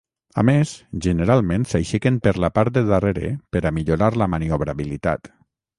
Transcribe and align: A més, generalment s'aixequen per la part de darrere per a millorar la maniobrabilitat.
A 0.41 0.43
més, 0.47 0.71
generalment 1.07 1.67
s'aixequen 1.73 2.17
per 2.29 2.33
la 2.45 2.51
part 2.59 2.75
de 2.79 2.85
darrere 2.91 3.33
per 3.57 3.65
a 3.71 3.75
millorar 3.79 4.13
la 4.25 4.31
maniobrabilitat. 4.37 5.37